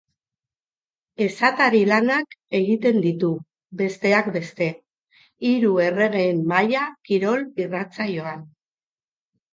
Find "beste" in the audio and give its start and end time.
4.37-4.71